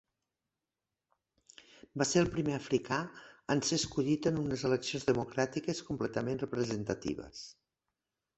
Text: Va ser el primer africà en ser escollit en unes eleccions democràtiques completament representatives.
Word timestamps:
Va 2.01 2.07
ser 2.11 2.23
el 2.25 2.31
primer 2.37 2.55
africà 2.59 2.97
en 3.57 3.61
ser 3.67 3.79
escollit 3.83 4.31
en 4.31 4.41
unes 4.45 4.65
eleccions 4.71 5.07
democràtiques 5.11 5.83
completament 5.91 6.43
representatives. 6.47 7.47